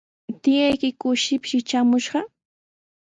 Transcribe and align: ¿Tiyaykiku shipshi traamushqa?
¿Tiyaykiku 0.43 1.07
shipshi 1.23 1.57
traamushqa? 1.67 2.19